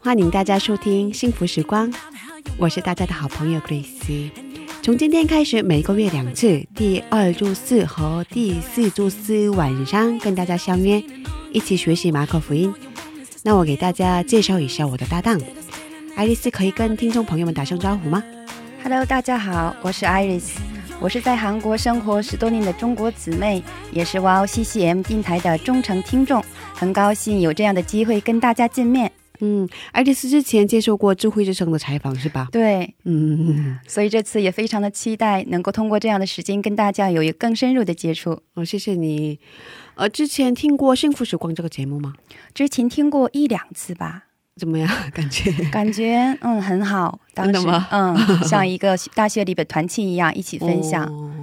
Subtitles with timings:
[0.00, 1.90] 欢迎大家收听《幸福时光》，
[2.56, 4.30] 我是大家的好朋友 Grace。
[4.82, 11.02] 从今天开始，每个月两次，第二周四和第四周四晚上跟大家相约，
[11.52, 12.72] 一起学习马可福音。
[13.42, 15.38] 那我给大家介绍一下我的搭档，
[16.16, 18.22] 爱丽丝，可以跟听众朋友们打声招呼吗
[18.82, 20.52] ？Hello，大家好，我是 Iris，
[21.00, 26.42] 我是在韩国生活十多年的中国姊妹，也是 Wow CCM 电台的忠诚听众，
[26.72, 29.12] 很高兴有这样的机会跟大家见面。
[29.40, 32.48] 嗯，爱丽丝之前接受过智慧之声的采访是吧？
[32.50, 38.42] 对，嗯，所以这次也非常的期待能够通过这样的时间跟大家有一个更深入的接触。
[38.54, 39.38] 哦，谢谢你。
[39.94, 42.14] 呃，之前听过《幸福时光》这个节目吗？
[42.54, 44.24] 之前听过一两次吧，
[44.56, 44.88] 怎么样？
[45.12, 45.50] 感觉？
[45.70, 51.04] 感觉嗯很好，当时真的吗嗯像一个大学里的团契一样一起分享。
[51.06, 51.34] 哦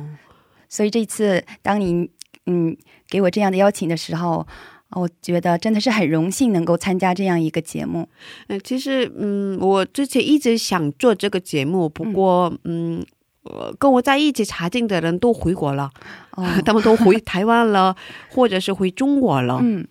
[0.68, 2.10] 所以这次当您
[2.48, 2.76] 嗯
[3.08, 4.46] 给我这样的邀请的时候，
[4.91, 8.08] 我觉得真的是很荣幸能够参加这样一个节目。
[8.47, 13.05] 嗯，其实嗯，我之前一直想做这个节目，不过嗯。
[13.47, 15.88] 呃，跟我在一起查经的人都回国了，
[16.31, 17.95] 哦，他们都回台湾了，
[18.32, 19.87] 或者是回中国了，嗯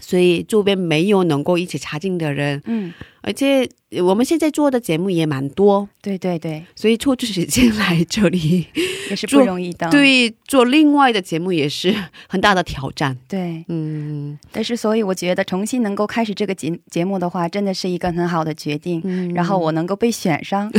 [0.00, 2.62] 所以周边没有能够一起查经的人。
[2.64, 2.94] 嗯，
[3.26, 8.66] 而且呃我们现在做的节目也蛮多，对对对，所以抽出时间来这里，
[9.10, 9.90] 也是不容易的。
[9.90, 11.92] 对做另外的节目也是
[12.28, 13.16] 很大的挑战。
[13.28, 19.00] 对，嗯但是所以我觉得重新能够开始这个节节目的话，真的是一个很好的决定。
[19.04, 20.70] 嗯然后我能够被选上，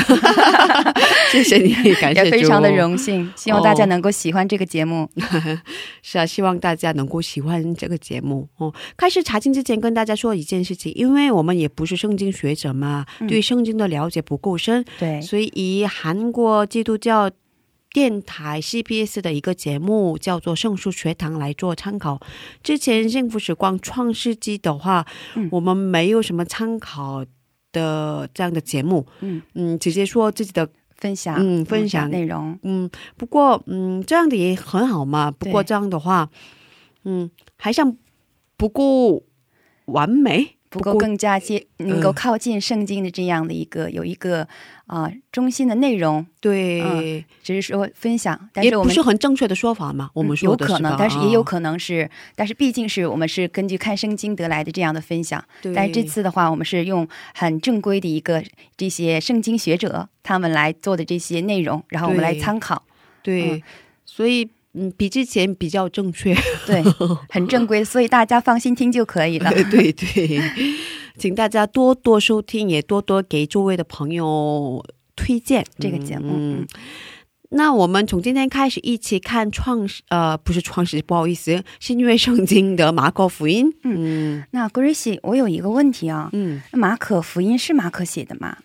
[1.31, 3.29] 谢谢你，感谢 也非常的荣幸。
[3.35, 5.09] 希望大家能够喜欢这个节目。
[6.01, 8.73] 是啊，希望大家能够喜欢这个节目哦。
[8.95, 13.27] 开始查经之前，跟大家说一件事情，因为我们也不是圣经学者嘛，嗯。
[13.27, 17.29] 对圣经的了解不够深，对，所以以韩国基督教
[17.91, 22.19] 电台 CBS 的一个节目叫做《圣书学堂》来做参考。
[22.61, 25.05] 之前《幸福时光》创世纪的话，
[25.35, 25.49] 嗯。
[25.51, 27.25] 我们没有什么参考
[27.71, 29.41] 的这样的节目，嗯。
[29.55, 32.09] 嗯，直接说自己的分享嗯分享。
[32.11, 32.59] 内容。
[32.63, 35.31] 嗯，不过嗯，这样的也很好嘛。
[35.31, 36.29] 不过这样的话，
[37.05, 37.97] 嗯，还像
[38.57, 39.23] 不够
[39.85, 44.47] 完美，不够更加接能够靠近圣经的这样的一个、有一个
[44.85, 50.09] 啊、中心的内容，对，只是说分享，但是我们是很正确的说法嘛。
[50.13, 55.44] 我们说有可能，但是也有啊可能是，但是毕竟是我们是根据看圣经得来的这样的分享。
[55.61, 55.73] 对。
[55.73, 58.44] 但是这次的话，我们是用很正规的一个
[58.75, 62.83] 这些圣经学者他们来做的这些内容，然后我们来参考，
[63.22, 63.63] 对，嗯。
[64.06, 66.35] 所以嗯，比之前比较正确。
[66.65, 66.83] 对，
[67.29, 69.49] 很正规，所以大家放心听就可以了。
[69.51, 70.41] 对对对，
[71.17, 76.67] 请大家多多收听，也多多给周围的朋友推荐这个节目嗯嗯
[77.49, 83.73] 那我们从今天开始一起看创世，呃，不是创世，不好意思，是因为圣经的马可福音。
[83.83, 88.57] 嗯那 Gracie，我有一个问题啊，嗯，那马可福音是马可写的吗？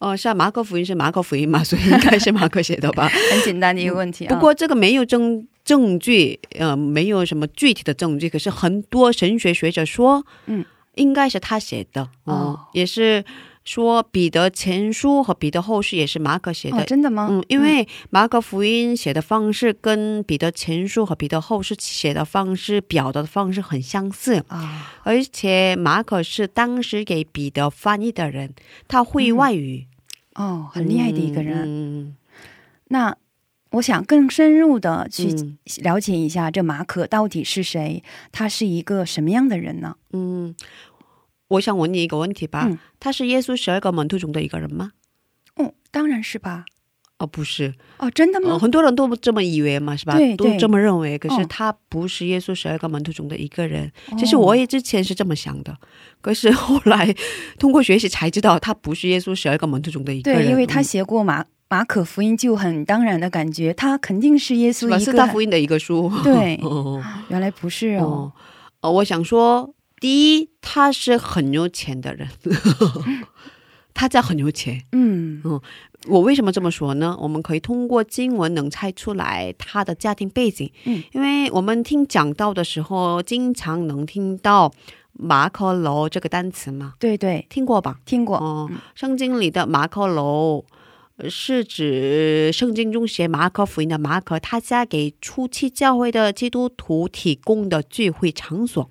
[0.00, 3.08] 哦，是啊，马可福音是马可福音嘛，所以应该是马可写的吧。
[3.30, 4.34] 很简单的一个问题啊。
[4.34, 10.64] 不过这个没有证证据，呃，没有什么具体的证据，可是很多神学学者说，嗯，
[10.96, 12.34] 应该是他写的，哦。
[12.34, 13.24] 哦，也是
[13.64, 16.76] 说彼得前书和彼得后书也是马可写的。
[16.76, 17.28] 哦，真的吗？
[17.30, 28.52] 嗯，因为马可福音写的方式跟彼得前书和彼得后书写的方式、表达的方式很相似，啊，而且马可是当时给彼得翻译的人，
[28.86, 29.86] 他会外语，
[30.34, 31.62] 哦，很厉害的一个人。
[31.64, 32.16] 嗯。
[32.88, 33.16] 那
[33.74, 39.96] 我想更深入的去嗯了解一下这马可到底是谁，他是一个什么样的人呢？
[40.12, 40.54] 嗯，
[41.48, 44.92] 我想问你一个问题吧，嗯他是耶稣十二个门徒中的一个人吗？
[45.56, 46.64] 哦，当然是吧。
[47.18, 48.58] 哦，不是，哦，真的呃，吗？
[48.58, 50.16] 很多人都这么以为嘛，是吧？
[50.16, 51.16] 对对都这么认为。
[51.16, 53.90] 可是哦他不是耶稣十二个门徒中的一个人。
[54.10, 55.78] 哦其实我也之前是这么想的，
[56.20, 57.14] 可是后来
[57.56, 60.42] 通过学习才知道，他不是耶稣十二个门徒中的一个人。
[60.42, 66.12] 对，因为他嗯写过马马可福音就很当然的感觉，他肯定是耶稣一个四大福音的一个书。
[66.22, 66.56] 对。
[66.62, 67.02] 哦。
[67.28, 68.32] 原来不是哦，
[68.80, 72.28] 哦，我想说，第一，他是很有钱的人，
[73.92, 74.82] 他家很有钱。
[74.92, 75.42] 嗯。
[76.06, 77.16] 我为什么这么说呢？
[77.18, 80.70] 我们可以通过经文能猜出来他的家庭背景。
[80.84, 84.70] 嗯，因为我们听讲道的时候，经常能听到
[85.14, 88.00] 马可楼这个单词嘛，对对，听过吧？
[88.04, 90.64] 听过，哦，圣经里的马可楼呃
[91.28, 98.90] 是指圣经中写马可福音的马可，他家给初期教会的基督徒提供的聚会场所。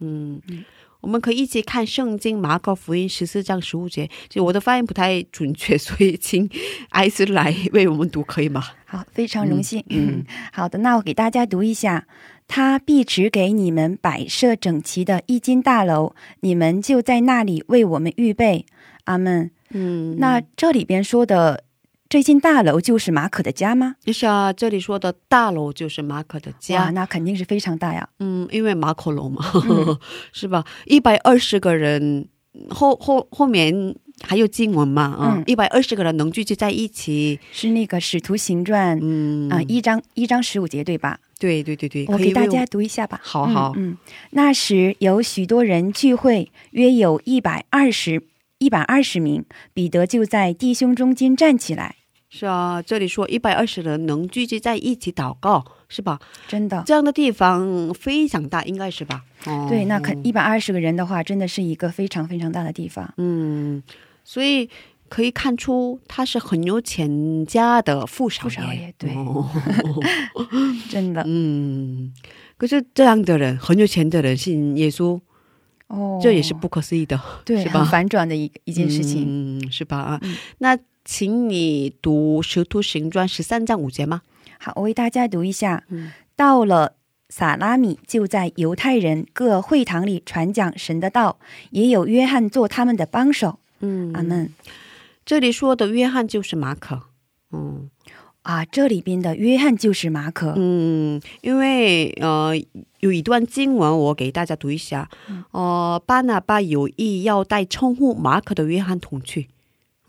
[0.00, 0.40] 嗯。
[1.04, 6.48] 我们可以一起看圣经马可福音十四章十五节，就我的发音不太准确，所以请
[6.88, 8.64] 艾斯来为我们读，可以吗？
[8.88, 9.84] 好，非常荣幸。
[9.90, 12.06] 嗯好的，那我给大家读一下：
[12.48, 18.64] 他必指给你们摆设整齐的一间大楼，你们就在那里为我们预备。
[19.04, 19.50] 阿门。
[19.70, 21.64] 嗯，那这里边说的
[22.08, 23.96] 这间大楼就是马可的家吗？
[24.04, 28.08] 就是啊，这里说的大楼就是马可的，家，那肯定是非常大呀。
[28.20, 29.98] 嗯，因为马可楼嘛，嗯
[30.32, 30.64] 是吧？
[30.86, 32.28] 一百二十个人，
[32.70, 41.18] 后后后面还有经文嘛，啊、嗯一百二十个人能聚集在一起，是那个《使徒行传》嗯啊、一章一章十五节对吧？
[41.40, 43.20] 对对对对，我给大家读一下吧。
[43.22, 43.98] 好好嗯嗯，
[44.30, 48.22] 那时有许多人聚会，约有一百二十
[48.58, 49.44] 一百二十名。
[49.72, 51.96] 彼得就在弟兄中间站起来，
[52.28, 56.18] 是啊，这里说一百二十人能聚集在一起祷告，是吧？
[56.48, 56.82] 真的。
[56.86, 59.22] 这样的地方非常大，应该是吧？
[59.46, 63.12] 哦对，那肯一百二十个人的话，真的是一个非常非常大的地方。
[63.18, 63.82] 嗯，
[64.24, 64.68] 所以
[65.08, 68.92] 可以看出他是很有钱家的富少爷。
[68.98, 69.48] 对哦
[70.90, 72.12] 真的嗯，
[72.56, 75.20] 可是这样的人，很有钱的人信耶稣，
[75.88, 79.58] 哦，这也是不可思议的，对是吧很反转的一一件事情。
[79.58, 79.98] 嗯，是吧？
[79.98, 84.22] 啊，嗯那请你读《使徒行传》十三章五节吗？
[84.58, 85.84] 好，我为大家读一下。
[85.88, 86.94] 嗯到了
[87.28, 91.38] 撒拉米，就在犹太人各会堂里传讲神的道，
[91.70, 93.60] 也有约翰做他们的帮手。
[93.80, 94.52] 嗯阿门。
[95.24, 97.02] 这里说的约翰就是马可。
[97.52, 97.88] 嗯
[98.44, 100.52] 啊，这里边的约翰就是马可。
[100.56, 102.52] 嗯，因为呃
[103.00, 109.48] 有一段经文我给大家读一下，嗯呃，巴拿巴有意要带称呼马可的约翰同去。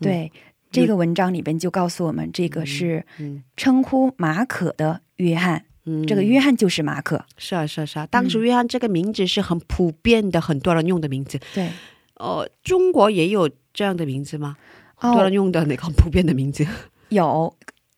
[0.00, 0.30] 对，
[0.70, 5.64] 这个文章里边就告诉我们，这个是嗯称呼马可的约翰。
[5.86, 7.24] 嗯，这个约翰就是马可。
[7.38, 11.40] 是啊是啊是啊，当时约翰这个名字是很普遍的，很多人用的名字。
[11.54, 11.70] 对，
[12.16, 14.58] 呃，中国也有这样的名字吗？
[14.96, 16.66] 很多哦人，用的那个很普遍的名字。
[17.10, 17.55] 有，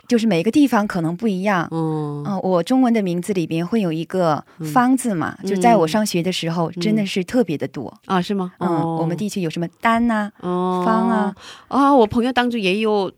[0.09, 1.69] 就是每个地方可能不一样。
[1.71, 7.93] 嗯嗯、我中文的名字里边会有一个方字嘛，就在我上学的时候，真的是特别的多。
[8.07, 8.53] 啊，是吗？
[8.59, 11.35] 嗯，哦我们地区有什么丹呐、哦方啊
[11.69, 13.13] 啊，我朋友当中也有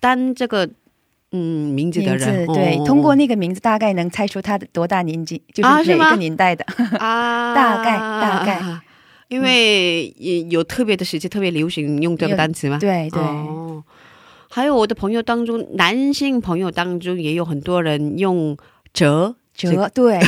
[0.00, 0.68] 丹这个
[1.32, 6.64] 嗯名字的人，，对，哦通过那个名字大概能猜出他的多大年纪，就是哪个年代的。
[6.98, 8.60] 啊， 大概大概，
[9.28, 12.78] 因为也有特别的时期特别流行用这个单词吗？
[12.80, 13.69] 对对，哦，
[14.49, 18.57] 还有我的朋友当中，男性朋友当中也有很多人用
[18.93, 20.19] 哲哲对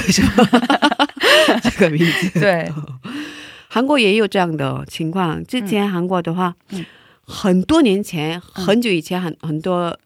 [1.61, 2.39] 这个名字。
[2.39, 2.71] 对，
[3.67, 5.43] 韩国也有这样的情况。
[5.45, 6.85] 之前韩国的话，嗯
[7.29, 9.97] 很多年前，很久以前，很很多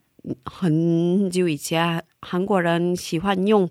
[0.44, 3.68] 很久以前，韩国人喜欢用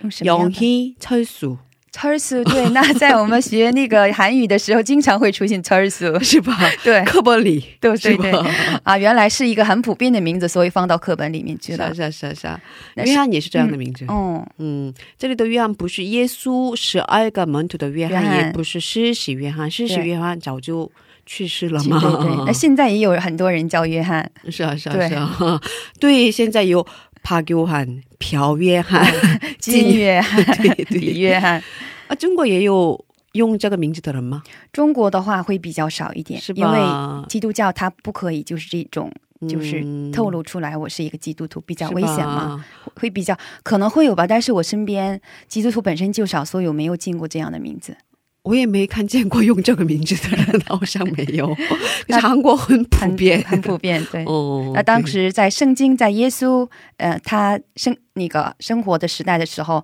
[0.00, 0.44] 用什么样的？
[0.44, 1.58] 永희철수，
[1.92, 6.58] 철수对，那在我们学那个韩语的时候，经常会出现철수 是吧？
[6.82, 8.42] 对课本里对是对吧？
[8.42, 8.52] 对
[8.82, 12.10] 啊，原来是一个很普遍的名字，所以放到课本里面去了是啊。
[12.10, 12.60] 是啊是啊是啊，
[12.96, 14.04] 那是约翰也是这样的名字。
[14.08, 20.90] 嗯，嗯，这里的约翰不是耶稣十二个门徒的约翰，约翰也不是施洗约翰，施洗对约翰早就
[21.24, 22.00] 去世了对嘛。
[22.00, 22.44] 对对。
[22.46, 25.60] 那现在也有很多人叫约翰， 是啊是啊对是啊，
[26.00, 26.84] 对，现 在有
[27.29, 29.05] 帕约翰、朴约翰、
[29.59, 30.43] 金约翰、
[30.89, 31.61] 对约翰。
[32.07, 34.41] 啊，中国也有用这个名字的人吗？
[34.73, 36.79] 中国的话会比较少一点是，因为？
[37.27, 39.11] 基督教它不可以就是这种。
[39.47, 44.27] 就是嗯透露出来，我是一个基督徒，比较危险嘛，会比较可能会有吧。
[44.27, 47.95] 但是我身边基督徒本身就少，所以我没有见过这样的名字。
[48.43, 51.53] 我也没看见过用这个名字的人，好像没有。
[52.07, 54.23] 可是韩国很普遍，很普遍，对。
[54.25, 54.71] 哦。
[54.73, 56.67] 那当时在圣经，在耶稣
[56.97, 59.83] 呃他生那个生活的时代的时候，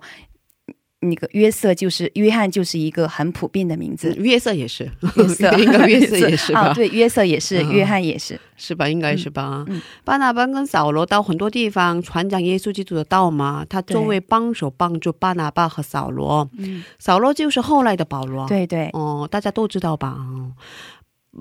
[1.08, 4.14] 那个约瑟就是约翰，就是一个很普遍的名字。
[4.16, 6.60] 约瑟也是，约瑟应该约瑟也是吧？
[6.60, 8.38] 啊，对，约瑟也是，嗯约翰也是。
[8.58, 8.88] 是吧？
[8.88, 9.64] 应该是吧？
[9.68, 16.48] 嗯嗯巴拿巴跟扫罗到很多地方传讲耶稣基督的道嘛，他作为帮手帮助巴拿巴和扫罗。
[16.56, 20.08] 嗯，扫罗就是后来的保罗。，对对，哦，大家都知道吧？
[20.08, 20.52] 哦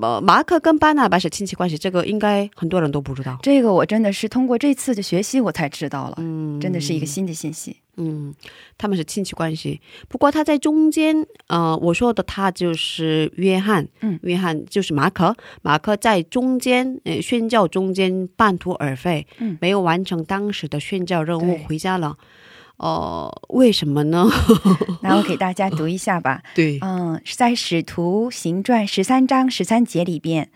[0.01, 3.39] 呃，马克跟巴拿巴是亲戚关系，这个应该很多人都不知道。
[3.41, 7.77] 这个我真的是通过这次的学习我才知道了，嗯，真的是一个新的信息。
[7.98, 8.34] 嗯，
[8.78, 9.80] 他们是亲戚关系。
[10.08, 22.18] 不过他在中间，呃，我说的他就是约翰，嗯，约翰就是马可，马克在中间，呃，宣教中间半途而废，嗯，没有完成当时的宣教任务，回家了。
[22.77, 24.27] 哦，为什么呢？
[25.01, 26.41] 那我给大家读一下吧。
[26.53, 30.50] 对，嗯，在《使徒行传》十三章十三节里边，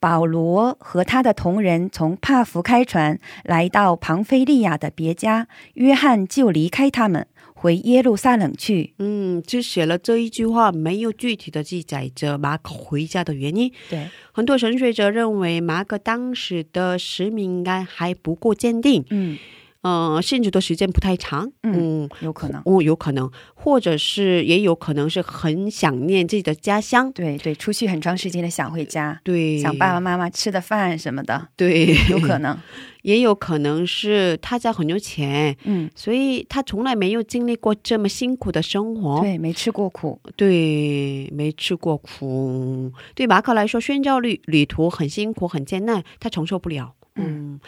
[0.00, 8.94] 保罗和他的同人从帕福开船来到庞菲利亚的别家，约翰就离开他们，回耶路撒冷去。
[8.98, 13.72] 嗯，只写了这一句话，没有具体的记载着马可回家的原因。
[13.88, 19.04] 对，很多神学者认为马可当时的使命应该还不够坚定。
[19.10, 19.38] 嗯。
[19.82, 32.58] 嗯，甚至的时间不太长，嗯，有可能，哦，有可能，或者是也有可能是很想念自己的家乡，对对，出去很长时间的想回家，对，想爸爸妈妈吃的饭什么的，对，有可能，
[33.02, 47.58] 也有可能是他家很有钱，嗯，所以他从来没有经历过这么辛苦的生活，对，没吃过苦，对，没吃过苦，对马可来说，宣教旅旅途很辛苦很艰难，他承受不了，嗯。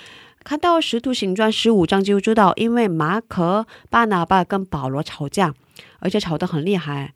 [0.45, 5.55] 看到《使徒行传》十五章就知道，因为马可、巴拿巴跟保罗吵架，
[6.01, 7.15] 而且吵得很厉害。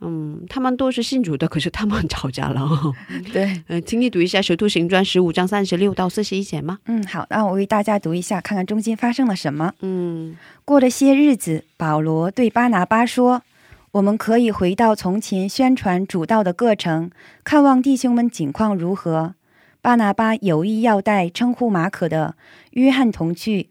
[0.00, 2.70] 嗯，他们都是信主的，可是他们吵架了。
[3.32, 6.78] 对， 嗯，请你读一下《使徒行传》十五章三十六到四十一节吗？
[6.86, 9.72] 嗯，好，那我为大家读一下，看看中间发生了什么。
[9.80, 13.42] 嗯，过了些日子，保罗对巴拿巴说
[13.90, 17.10] ：“我们可以回到从前宣传主道的过程，
[17.42, 19.34] 看望弟兄们景况如何。”
[19.80, 22.36] 巴拿巴有意要带称呼马可的
[22.72, 23.70] 约翰同去，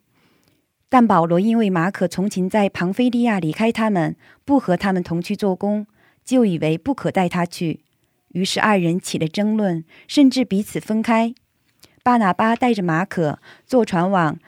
[0.89, 5.85] 但保罗因为马可从前在庞菲利亚离开他们，不和他们同去做工，
[6.23, 7.81] 就以为不可带他去。
[8.29, 11.33] 于是二人起了争论，甚至彼此分开。
[12.03, 14.39] 巴拿巴带着马可坐船往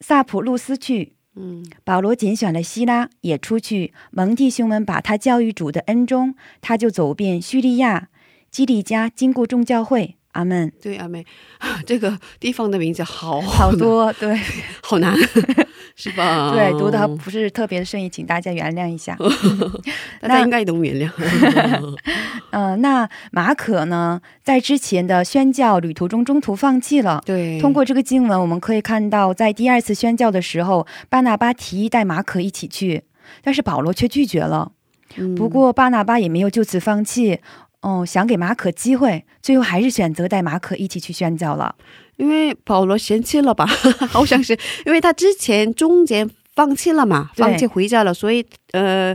[0.00, 1.14] 萨普路斯去。
[1.34, 3.92] 嗯，保罗拣选了希拉也出去。
[4.10, 8.08] 蒙弟兄们把他教育主的恩中，他就走遍叙利亚、
[8.50, 10.16] 基利加，经过众教会。
[10.36, 10.70] 阿门。
[10.80, 11.24] 对，阿门。
[11.86, 14.38] 这个地方的名字好好多，对，
[14.82, 15.16] 好难，
[15.96, 16.52] 是吧？
[16.54, 19.16] 对，读的不是特别的顺意，请大家原谅一下。
[20.20, 21.10] 大家应该都原谅。
[22.50, 27.22] 嗯，那马可呢，在之前的宣教旅途中中途放弃了。
[27.24, 33.04] 对，通过这个经文，我们可以看到，在第二次宣教的时候，巴拿巴提议带马可一起去，
[33.42, 34.72] 但是保罗却拒绝了。
[35.34, 37.40] 不过巴拿巴也没有就此放弃。
[37.86, 41.72] 哦，想给马可机会，最后还是选择带马可一起去宣教了。
[42.16, 43.64] 因为保罗嫌弃了吧？
[44.10, 49.14] 好像是，因为他之前中间放弃了嘛，放弃回家了，所以呃，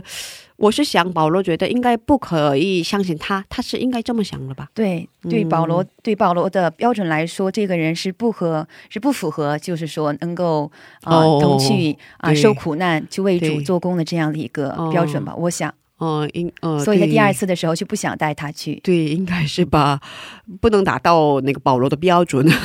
[0.56, 4.68] 我是想保罗觉得应该不可以相信他，他是应该这么想的吧？
[4.72, 10.70] 对，对保罗对保罗的标准来说，这个人是不合，是不符合，就是说能够
[11.02, 15.34] 啊同去啊受苦难去为主做工的这样的一个标准吧？
[15.36, 15.74] 我想。
[15.98, 18.80] 哦，应呃，所以他第二次的时候就不想带他去。
[18.84, 20.00] 对，应该是吧，
[20.60, 22.46] 不能达到那个保罗的标准。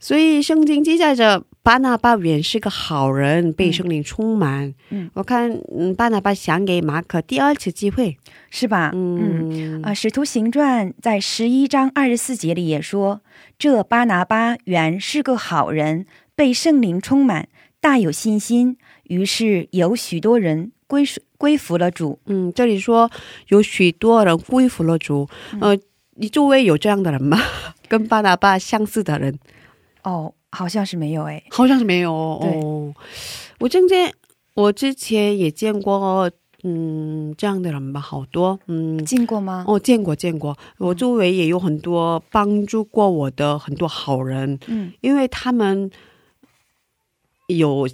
[0.00, 4.74] 所以圣经记载着巴拿巴原是个好人，被圣灵充满。
[4.90, 8.18] 嗯，我看嗯，巴拿巴想给马可第二次机会，
[8.50, 8.90] 是吧？
[8.92, 13.20] 嗯啊，使徒行传在十一章二十四节里也说，
[13.56, 17.46] 这巴拿巴原是个好人，被圣灵充满，
[17.80, 21.18] 大有信心，于是有许多人归属。
[21.38, 23.10] 归服了主，嗯，这里说
[23.48, 25.28] 有许多人归服了主，
[25.60, 25.76] 呃，
[26.14, 27.36] 你周围有这样的人吗？
[27.88, 29.36] 跟巴拿巴相似的人？
[30.04, 32.12] 哦，好像是没有，哎，好像是没有。
[32.12, 32.94] 哦，
[33.58, 34.14] 我中间
[34.54, 36.30] 我之前也见过，
[36.62, 39.64] 嗯，这样的人吧，好多，嗯，见过吗？
[39.66, 40.56] 哦，见过，见过。
[40.78, 45.90] 我周围也有很多帮助过我的很多好人，嗯，因为他们
[47.48, 47.88] 有。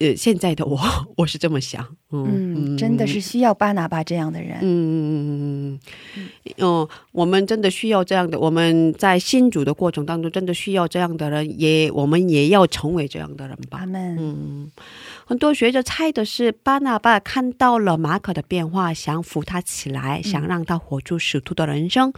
[0.00, 0.78] 呃，现在的我，
[1.18, 5.80] 我是这么想，嗯，真的是需要巴拿巴这样的人，嗯嗯嗯嗯
[6.16, 6.64] 嗯。
[6.66, 14.70] 哦，我们真的需要这样的，我们在新主的过程当中，真的需要这样的人，也我们也要成为这样的人吧，嗯。
[15.26, 22.10] 很多学者猜的是巴拿巴看到了马可的变化，想扶他起来，想让他活出使徒的人生，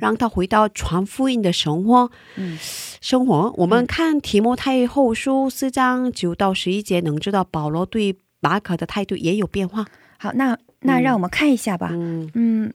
[0.00, 2.10] 让他回到传福音的生活。
[2.34, 2.58] 嗯，
[3.00, 3.54] 生活。
[3.58, 9.86] 我们看提摩太后书四章九到十一节，能知道保罗对马可的态度也有变化。
[10.18, 11.90] 好，那那让我们看一下吧。
[11.92, 12.72] 嗯嗯，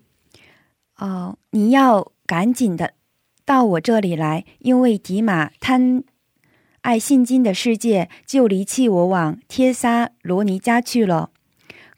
[0.98, 2.94] 哦，你要赶紧的
[3.46, 6.04] 到我这里来，因为迪马贪。
[6.82, 11.30] 爱现金的世界，就离弃我往帖撒罗尼家去了。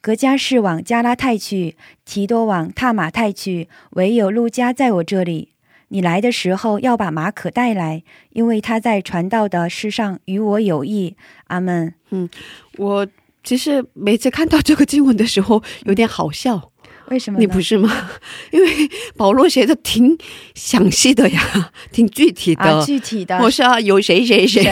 [0.02, 5.54] 格加是往加拉泰去，提多往踏马泰去，唯有路加在我这里。
[5.88, 11.16] 你来的时候要把马可带来，因为他在传道的事上与我有益。
[11.46, 11.94] 阿门。
[12.10, 12.28] 嗯，
[12.76, 13.08] 我
[13.44, 16.70] 其实每次看到这个经文的时候，有点好笑。
[17.08, 17.38] 为什么？
[17.38, 18.08] 你不是吗？
[18.50, 18.66] 因为
[19.14, 20.16] 保罗写的挺
[20.54, 23.36] 详细的呀， 挺具体的，具体的。
[23.40, 24.64] 我是啊，有谁谁谁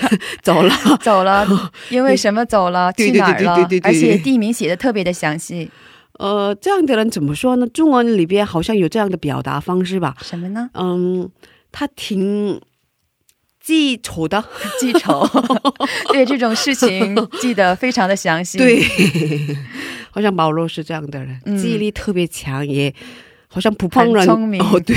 [0.42, 3.68] 走了，走了，因为什么走了，去哪儿了？
[3.82, 5.70] 而且地名写的特别的详细。
[6.18, 7.66] 呃，这样的人怎么说呢？
[7.66, 10.14] 中文里边好像有这样的表达方式吧？
[10.22, 10.70] 什么呢？
[10.72, 11.28] 嗯，
[11.70, 12.58] 他挺
[13.66, 14.44] 记仇的，
[14.78, 15.28] 记仇，
[16.14, 18.56] 对这种事情记得非常的详细。
[18.58, 18.80] 对，
[20.08, 22.94] 好像保罗是这样的人，记忆力特别强，也
[23.48, 24.62] 好像普通人聪明。
[24.62, 24.96] 哦，对。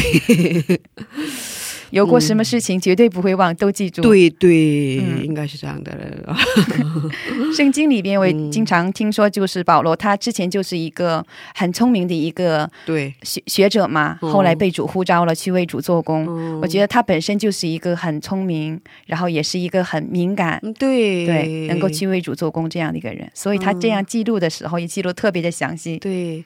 [1.91, 4.01] 有过什么事情绝对不会忘，都记住。
[4.01, 5.91] 对对，应该是这样的。
[7.55, 16.59] 圣经里边我也经常听说，就是保罗他之前就是一个很聪明的一个对学学者嘛，后来被主呼召了去为主做工。
[16.61, 25.97] 我觉得他本身就是一个很聪明，然后也是一个很敏感，对对，能够去为主做工这样的一个人，所以他这样记录的时候也记录特别的详细。
[25.97, 26.43] 对。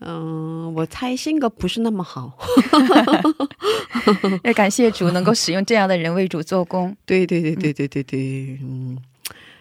[0.00, 2.38] 嗯，我猜性格不是那么好。
[4.44, 6.96] 要感谢主能够使用这样的人为主做工。
[7.04, 8.98] 对对对对对对对，嗯。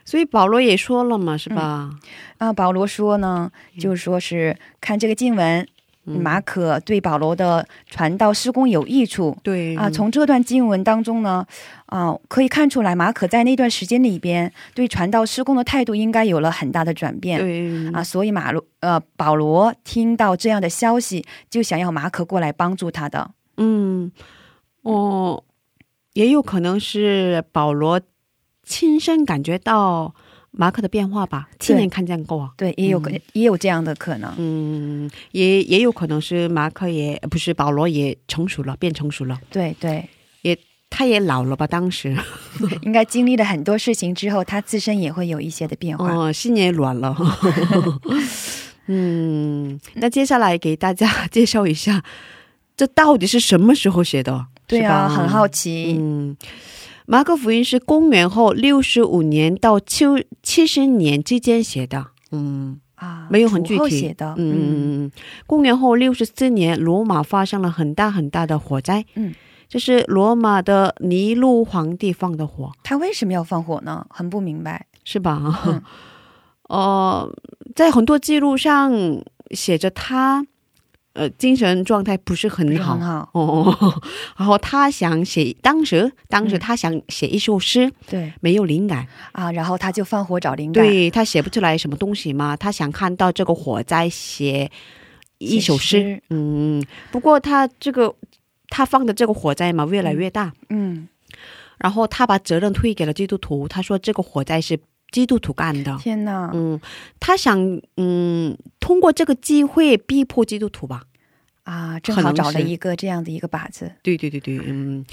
[0.06, 1.90] 所以保罗也说了嘛，是吧？
[2.38, 5.68] 啊，保罗说呢，就是说是看这个经文。
[6.16, 9.76] 马可对保罗的传道施工有益处，对。
[9.76, 11.46] 啊，从这段经文当中呢，
[11.88, 17.92] 啊，可以看出来马可在那段时间里边对传道施工的态度应该有了很大的转变，对。
[17.92, 24.10] 啊，所以马罗呃保罗听到这样的消息，就想要马可过来帮助他的，嗯，
[24.84, 25.44] 哦，
[26.14, 28.00] 也有可能是保罗
[28.64, 30.16] 亲身感觉到。
[30.58, 40.10] 马克的变化吧，亲眼看见过，对，也有可也有这样的可能，嗯，也也有可能是马克也不是保罗也成熟了，变成熟了，对对，
[40.42, 40.58] 也
[40.90, 42.18] 他也老了吧，当时。
[42.82, 47.16] 应该经历了很多事情之后，他自身也会有一些的变化，哦，心也软了，
[48.88, 52.04] 嗯，那接下来给大家介绍一下，
[52.76, 54.48] 这到底是什么时候写的？
[54.66, 56.36] 对啊，很好奇，嗯。
[57.08, 60.06] 马可福音是公元后六十五年到七
[60.44, 62.80] 七十年之间写的，嗯。
[62.96, 63.90] 啊，没有很具体。
[63.92, 65.12] 写的，嗯，
[65.46, 69.36] 公元后六十四年，罗马发生了很大很大的火灾，嗯，
[69.70, 74.04] 这是罗马的尼禄皇帝放的火，他为什么要放火呢？
[74.10, 75.84] 很不明白，是吧？
[76.64, 77.32] 哦，
[77.76, 78.92] 在很多记录上
[79.52, 80.48] 写着他。
[81.18, 84.02] 呃，精神状态不是很好，很好哦。
[84.38, 90.86] 然后他想写，当时当时他想写一首诗，对，没有灵感啊，然后他就放火找灵感。
[90.86, 94.70] 对他写不出来什么东西嘛，他想看到这个火灾写
[95.40, 96.22] 一首诗。
[96.30, 98.14] 嗯，不过他这个
[98.70, 100.54] 他放的这个火灾嘛，越来越大。
[100.70, 101.08] 嗯，
[101.80, 104.80] 然后他把责任推给了基督徒，他说这个火灾是。
[105.12, 106.52] 基督徒干的，天哪！
[106.54, 106.80] 嗯，
[107.20, 111.04] 他想，嗯，通过这个机会逼迫基督徒吧？
[111.64, 113.92] 啊，正好找了一个这样的一个靶子。
[114.02, 115.06] 对对对对，嗯，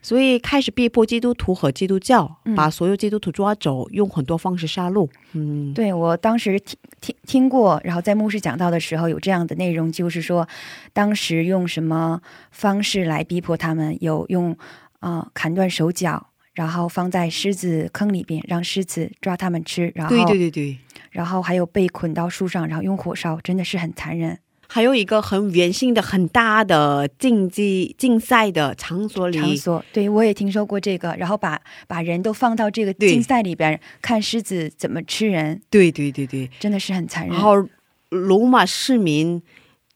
[0.00, 5.08] 所以开始逼迫基督徒和基督教，把所有基督徒抓走，用很多方式杀戮。
[5.32, 10.48] 嗯，对我当时听听听过，然后在牧师讲到的时候有这样的内容，就是说
[10.92, 13.96] 当时用什么方式来逼迫他们？
[14.00, 14.56] 有用
[14.98, 16.28] 啊，砍断手脚。
[16.54, 19.90] 然后放在狮子坑里边，让狮子抓它们吃。
[19.94, 20.78] 然后对对对对，
[21.10, 24.38] 然后还有被捆到树上，然后用火烧，真的是很残忍。
[24.68, 31.14] 还有一个很圆形的、很大的竞技竞赛的场所里，场所对我也听说过这个。
[31.18, 35.60] 然后把把人都放到这个竞赛里边，看狮子怎么吃人。
[35.68, 37.34] 对对对对，真的是很残忍。
[37.34, 37.66] 然后
[38.10, 39.42] 罗马市民。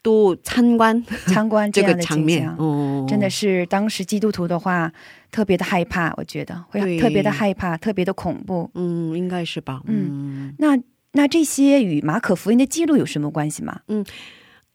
[0.06, 4.92] 都参观参观这样的场面，哦，真的是当时基督徒的话
[5.32, 8.70] 特别的害怕，我觉得会特别的害怕，特别的恐怖。
[8.74, 9.82] 嗯，应该是吧。
[9.86, 10.78] 嗯，那
[11.14, 13.80] 那这些与马可福音的记录有什么关系吗？
[13.88, 14.04] 嗯。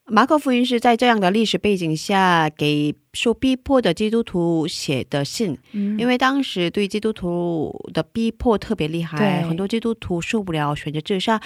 [0.08, 11.42] 马可福音是在这样的历史背景下给受逼迫的基督徒写的信，因为当时对基督徒的逼迫特别厉害，很多基督徒受不了，选择自杀。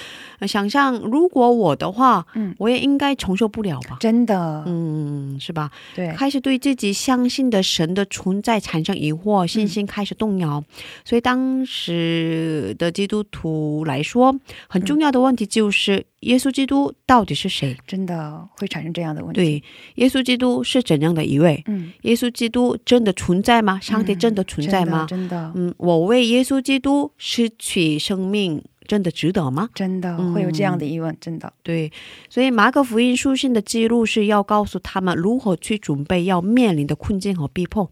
[0.48, 3.98] 想象如果我的话，嗯，我也应该承受不了吧？
[4.00, 5.72] 真的，嗯，是吧？
[5.96, 10.64] 对，开始对自己相信的神的存在产生疑惑，信心开始动摇。
[11.04, 17.76] 所以当时的基督徒来说，很重要的问题就是耶稣基督到底是谁？
[17.88, 18.48] 真的。
[18.58, 19.42] 会产生这样的问题。
[19.42, 19.64] 对，
[19.96, 21.55] 耶稣基督是怎样的一位？
[21.68, 23.80] 嗯，耶稣基督真的存在吗？
[23.80, 25.06] 上帝真的存在吗？
[25.10, 25.52] 真的。
[25.56, 29.70] 嗯，我为耶稣基督失去生命真的值得吗？
[29.74, 31.52] 真的会有这样的疑问，真的。
[31.64, 31.92] 对，
[32.30, 37.90] 所以马可福音书信的记录是要告诉他们如何去准备要面临的困境和逼迫。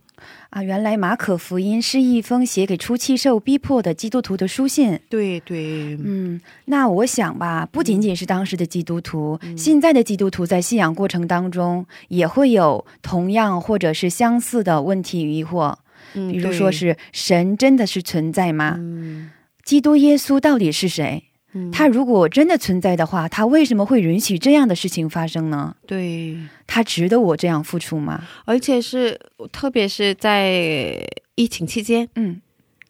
[0.50, 5.00] 啊，原来马可福音是一封写给初期受逼迫的基督徒的书信。
[5.10, 15.76] 对对，嗯，那我想吧，不仅仅是当时的基督徒，现在的基督徒在信仰过程当中也会有同样或者是相似的问题与疑惑。
[16.14, 18.76] 嗯，比如说是神真的是存在吗？
[18.78, 19.32] 嗯，
[19.64, 21.24] 基督耶稣到底是谁？
[21.72, 25.76] 他如果真的存在的话，他为什么会允许这样的事情发生呢？
[25.86, 26.36] 对，
[26.66, 28.24] 他值得我这样付出吗？
[28.46, 29.20] 而且是，
[29.52, 32.42] 特别是在疫情期间，嗯，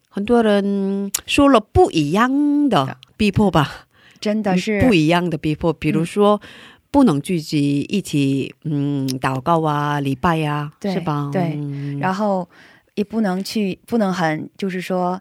[0.08, 3.86] 很多人说了不一样的逼迫吧，
[4.18, 5.70] 真的是不一样的逼迫。
[5.72, 6.40] 比如说，
[6.90, 11.28] 不能聚集一起，嗯，祷告啊，礼拜呀，是吧？
[11.30, 11.58] 对，
[12.00, 12.48] 然后
[12.94, 15.20] 也不能去，不能很，就是说。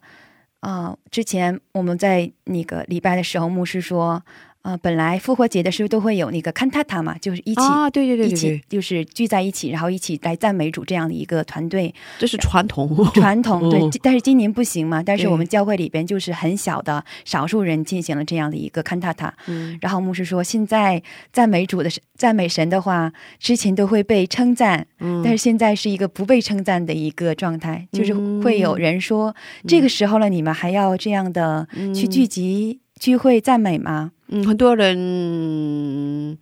[0.64, 4.24] 啊，之前我们在那个礼拜的时候，牧师说。
[4.64, 12.90] 啊，本来复活节的时候都会有那个看塔塔嘛，就是一起啊，对对对，一起就是聚在一起，然后一起来赞美主这样的一个团队，这是传统。
[13.14, 13.82] 传统对。
[14.02, 19.34] 但是今年不行嘛，但是我们教会里边就是很小的少数人进行了这样的一个看塔塔。
[19.48, 29.36] 嗯，然后牧师说，现在赞美主的赞美神的话，之前都会被称赞，嗯，但是现在是一个不被称赞的一个状态，就是会有人说，
[29.68, 34.14] 这个时候了，你们还要这样的去聚集聚会赞美吗？
[34.30, 36.38] 嗯，很多人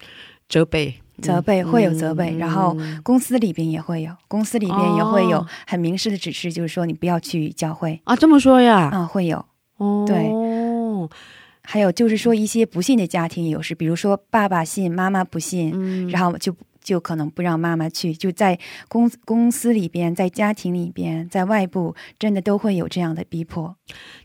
[0.47, 8.91] 责备，责备会有责备，然后公司里边也会有，公司里边也会有很明示的指示，就是说你不要去教会啊，这么说呀？
[8.93, 9.43] 啊，会有，
[10.05, 10.31] 对，
[11.63, 16.55] 还有就是说一些不信的家庭有时，比如说爸爸信，妈妈不信，然后就。
[16.83, 23.75] 就可能不让妈妈去，就在公公司里边，在家庭里边，在外部，真的都会有这样的逼迫。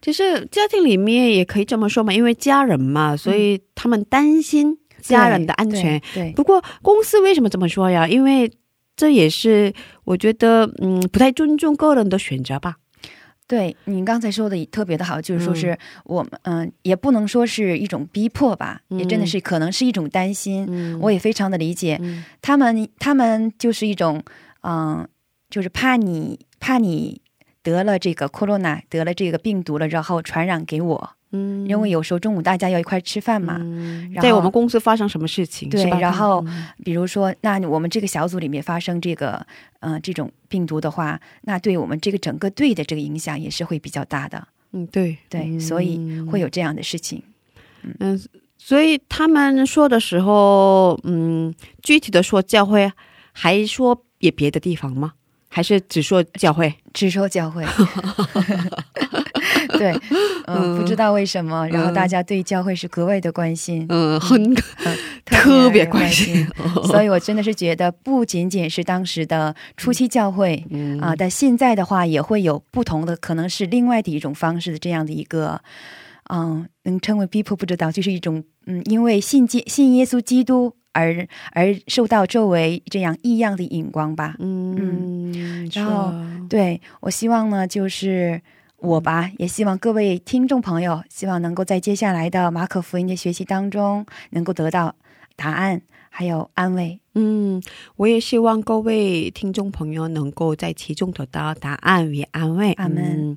[0.01, 6.01] 就是家庭里面也可以这么说嘛，因为家人嘛，所以他们担心家人的安全。
[6.15, 6.33] 对。
[6.33, 8.09] 不过公司为什么这么说呀？
[8.09, 8.51] 因为
[8.97, 9.73] 这也是
[10.05, 12.77] 我觉得，嗯，不太尊重个人的选择吧。
[13.49, 20.99] 对你刚才说的特别的好，就是说是我们嗯，也不能说是一种逼迫吧，也真的是可能是一种担心。
[21.01, 22.01] 我也非常的理解
[22.43, 24.23] 他们，他们就是一种
[24.63, 25.07] 嗯，
[25.49, 27.21] 就是怕你怕你
[27.63, 31.16] 得了这个 corona，得了这个病毒了，然后传染给我。
[31.33, 33.61] 嗯，因为有时候中午大家要一块吃饭嘛，
[34.23, 36.45] 在我们公司发生什么事情，对，然后
[36.85, 39.45] 比如说，那我们这个小组里面发生这个，
[39.81, 44.47] 嗯，这种病毒的话，那对我们这个整个队的这个影响也是会比较大的。
[44.73, 47.23] 嗯，对对，所以会有这样的事情。
[47.99, 48.21] 嗯，
[48.57, 52.93] 所以他们说的时候，嗯，具体的说教会，
[53.33, 55.15] 还说也别的地方吗？
[55.49, 56.75] 还是只说教会？
[56.93, 57.65] 只说教会。
[59.79, 59.95] 对，
[60.47, 64.55] 嗯，不知道为什么，然后大家对教会是格外的关心，嗯，很
[65.25, 66.47] 特别关心，
[66.85, 70.65] 所以我真的是觉得，不仅仅是当时的初期教会，
[71.01, 75.61] 啊，但现在的话也会有不同的，可能是另外的一种方式的这样的一个，
[76.33, 86.13] 嗯，能称为逼迫，不知道，就是一种，嗯，因为信基信耶稣基督而而受到周围这样异样的眼光吧，嗯，然后
[86.49, 88.41] 对我希望呢，就是。
[88.79, 94.95] 我吧，也希望各位听众朋友，希望能够在接下来的马可福音的学习当中，能够得到
[95.35, 97.01] 答案，还有安慰。
[97.15, 97.63] 嗯，
[97.97, 102.73] 我也希望各位听众朋友能够在其中得到答案与安慰。
[102.75, 103.37] 阿门。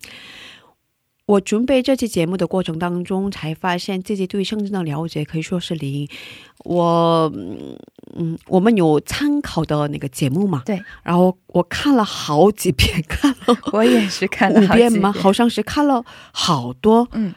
[1.29, 6.09] 我准备这期节目的过程当中，才发现自己对圣经的了解可以说是零。
[6.63, 7.31] 我，
[8.15, 10.63] 嗯，我们有参考的那个节目嘛？
[10.65, 10.81] 对。
[11.03, 15.11] 然后我看了好几遍，看了 我也是看了五遍吗？
[15.11, 17.07] 好像是看了好多。
[17.11, 17.31] 嗯。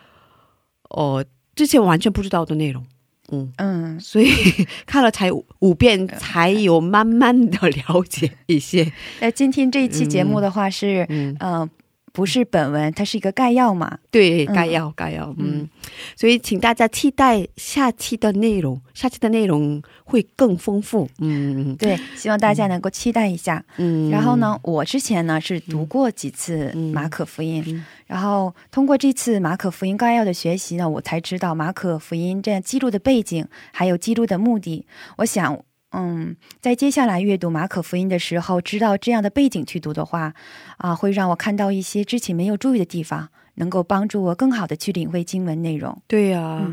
[0.89, 1.23] 哦，
[1.55, 2.83] 之前完全不知道的内容。
[3.31, 4.01] 嗯嗯。
[4.01, 4.31] 所以
[4.87, 8.91] 看了才五遍，才有慢慢的了解一些。
[9.21, 11.69] 那今天这一期节目的话是，嗯。
[12.13, 13.99] 不是本文，它是一个概要嘛？
[14.11, 15.69] 对，概要，概要，嗯。
[16.15, 21.09] 所以，请大家期待下期的内容，下期的内容会更丰富。
[21.21, 23.65] 嗯，对，希望大家能够期待一下。
[23.79, 24.11] 嗯。
[24.11, 34.87] 然后呢，我之前呢是读过几次马可福音，然后通过这次马可福音概要的学习呢，我才知道马可福音这样记录的背景，还有记录的目的。
[35.17, 35.59] 我想。
[35.93, 40.33] 嗯，在接下来阅读马可福音的时候，知道这样的背景去读的话，
[40.79, 46.01] 啊，会让我看到一些之前没有注意的地方，能够帮助我更好的去领会经文内容。
[46.07, 46.67] 对呀，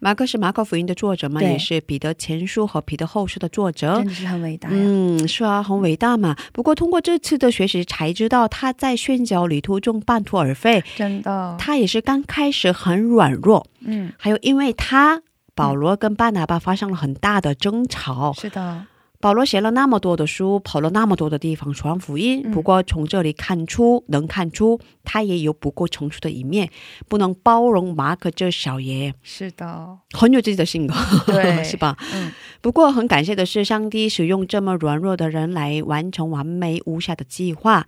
[0.00, 4.06] 马可是马可福音的作者嘛，也是彼得前书和彼得后书的作者真。
[4.06, 4.74] 的是很伟大呀！
[4.76, 6.36] 嗯，是啊，很伟大嘛。
[6.52, 15.22] 不过通过这次的学习才知道，他在宣教旅途中半途而废，真的，他也是刚开始很软弱，嗯，还有因为他
[15.54, 18.32] 保罗跟巴拿巴发生了很大的争吵。
[18.32, 18.86] 是的，
[19.20, 22.42] 保罗写了那么多的书，跑了那么多的地方传福音。
[22.44, 26.70] 嗯不过从这里看出，能看出他也有不够成熟的一面，
[27.08, 30.94] 不能包容马可这小爷，是的，很有自己的性格，
[31.26, 31.96] 对 是吧？
[32.12, 37.86] 嗯，不过很感谢的是，上帝使用这么软弱的人来完成完美无瑕的计划，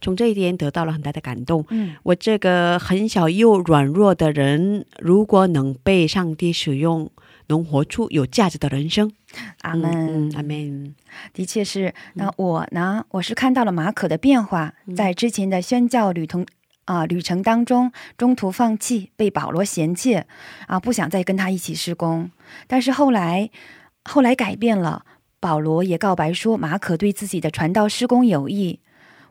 [0.00, 1.64] 从这一点得到了很大的感动。
[1.70, 7.10] 嗯，我这个很小又软弱的人，如果能被上帝使用，
[7.48, 9.12] 能活出有价值的人生。
[9.62, 10.30] 阿门。
[10.36, 10.94] 阿门。
[11.32, 11.94] 的确是。
[12.14, 13.04] 那我呢？
[13.10, 16.44] 我是看到了马可的变化，在之前的宣教旅途
[16.84, 20.22] 啊、旅程当中，中途放弃，被保罗嫌弃
[20.66, 22.30] 啊，不想再跟他一起施工。
[22.66, 23.50] 但是后来，
[24.04, 25.04] 后来改变了，
[25.38, 28.80] 保罗也告白说，马可对自己的传道施工有益。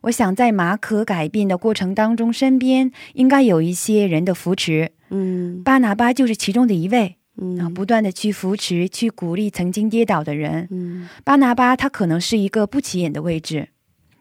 [0.01, 10.67] 我想在马可改变的过程当中，身边应该有一些人的扶持，嗯巴拿巴就是其中的一位嗯啊，不断的去扶持、去鼓励曾经跌倒的人。
[10.71, 13.69] 嗯巴拿巴他可能是一个不起眼的位置，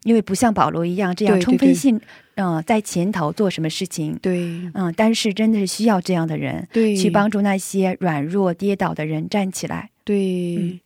[0.04, 2.00] 因为不像保罗一样这样充分性，
[2.36, 4.40] 嗯、在前头做什么事情，对
[4.74, 9.90] 嗯，但是真的是需要这样的人对，去帮助那些软弱跌倒的人站起来。
[10.04, 10.56] 对。
[10.56, 10.80] 嗯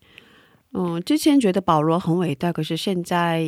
[0.72, 3.44] 嗯之前觉得保罗很伟大，可是现在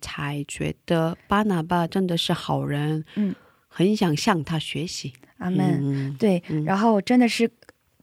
[0.00, 3.34] 才觉得巴拿巴真的是好人，嗯，
[3.68, 5.12] 很想向他学习。
[5.38, 5.80] 阿门。
[5.82, 7.50] 嗯对，嗯然后真的是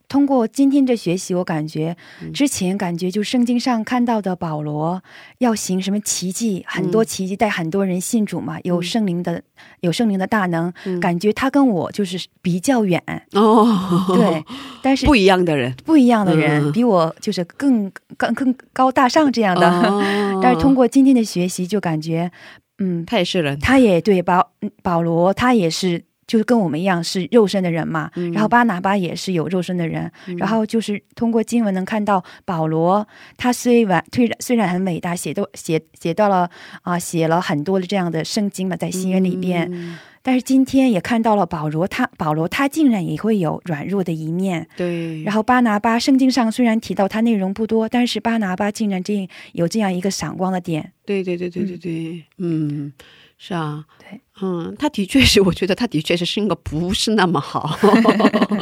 [0.08, 2.32] 通过今天这学习，我感觉嗯。
[2.32, 5.02] 之前感觉就圣经上看到的保罗
[5.40, 9.42] 要行什么奇迹，很多奇迹带很多人信主嘛，有圣灵的
[9.80, 11.00] 有圣灵的大能，嗯。
[11.00, 13.66] 感觉他跟我就是比较远，哦，
[14.16, 14.44] 对，
[14.84, 15.74] 但是不一样的人。
[15.84, 16.72] 不一样的人，嗯。
[16.72, 19.68] 比我就是更更更高大上这样的。
[19.68, 20.40] 哦。
[20.44, 22.32] 但是通过今天的学习，就感觉，
[22.78, 26.04] 嗯，他也是人，他也对保嗯保罗，他也是。
[26.34, 28.32] 就是跟我们一样是肉身的人嘛，嗯。
[28.32, 36.50] 然后巴拿巴也是有肉身的人，然后就是通过经文能看到保罗，他虽然虽然虽然很伟大，写都写写到了
[36.82, 39.96] 啊、写了很多的这样的圣经嘛，在新约里边，嗯。
[40.24, 50.94] 但是今天也看到了保罗他保罗他竟然也会有软弱的一面，对，然后巴拿巴，圣经上虽然提到他内容不多，但是巴拿巴竟然这有这样一个闪光的点。
[51.06, 52.92] 对对对对对对，嗯，
[53.46, 57.78] 是啊，对，嗯，他的确是，我觉得他的确是性格不是那么好，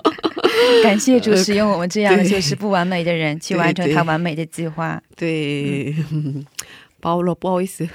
[0.81, 4.99] 感谢主使用我们这样就是不完美的人去完成他完美的计划。
[5.15, 6.43] 对，嗯
[6.99, 7.87] 包了，不好意思。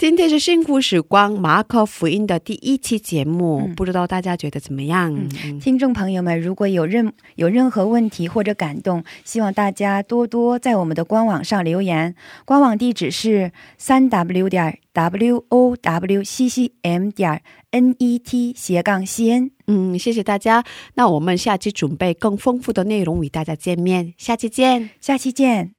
[0.00, 5.14] 今天是幸福时光马可福音的第一期节目，嗯不知道大家觉得怎么样？
[5.44, 12.14] 嗯听众朋友们，如果有任有任何问题或者感动，希望大家多多在我们的官网上留言。
[12.46, 19.50] 官网地址是三 w 点 w o w c c m 点 n e t 斜杠 c n。
[19.66, 20.64] 嗯，谢谢大家。
[20.94, 24.88] 那我们下期准备更丰富的内容与大家见面，下期见。
[24.98, 25.74] 下期见。